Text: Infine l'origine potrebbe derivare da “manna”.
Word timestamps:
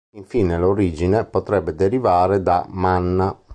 Infine 0.15 0.57
l'origine 0.57 1.25
potrebbe 1.25 1.75
derivare 1.75 2.41
da 2.41 2.65
“manna”. 2.69 3.39